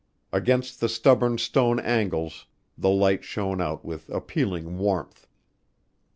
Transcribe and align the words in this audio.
Against 0.33 0.79
the 0.81 0.89
stubborn 0.89 1.37
stone 1.37 1.79
angles 1.79 2.47
the 2.75 2.89
light 2.89 3.23
shone 3.23 3.61
out 3.61 3.85
with 3.85 4.09
appealing 4.09 4.79
warmth. 4.79 5.27